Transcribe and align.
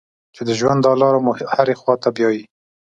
چې 0.35 0.41
د 0.47 0.49
ژوند 0.59 0.79
دا 0.85 0.93
لاره 1.01 1.19
مو 1.25 1.31
هرې 1.55 1.75
خوا 1.79 1.95
ته 2.03 2.09
بیايي. 2.15 2.43